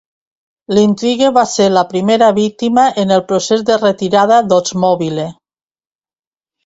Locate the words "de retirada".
3.71-4.43